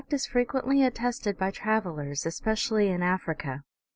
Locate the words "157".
0.01-0.17